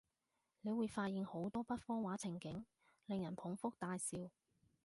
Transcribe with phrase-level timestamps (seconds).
[0.61, 2.65] 你會發現好多北方話情景，
[3.05, 4.31] 令人捧腹大笑